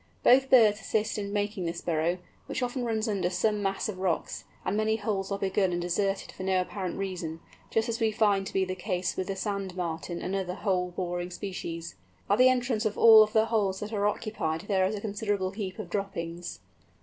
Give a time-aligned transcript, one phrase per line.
[0.23, 2.17] Both birds assist in making this burrow,
[2.47, 6.31] which often runs under some mass of rocks, and many holes are begun and deserted
[6.31, 7.39] for no apparent reason,
[7.69, 10.89] just as we find to be the case with the Sand Martin and other hole
[10.89, 11.93] boring species.
[12.31, 15.51] At the entrance of all of the holes that are occupied there is a considerable
[15.51, 16.61] heap of droppings.